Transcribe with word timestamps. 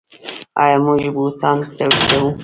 آیا 0.63 0.77
موږ 0.85 1.01
بوټان 1.15 1.57
تولیدوو؟ 1.75 2.29